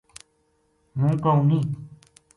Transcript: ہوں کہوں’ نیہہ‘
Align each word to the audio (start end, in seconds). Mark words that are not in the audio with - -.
ہوں 0.99 1.13
کہوں’ 1.23 1.43
نیہہ‘ 1.49 1.67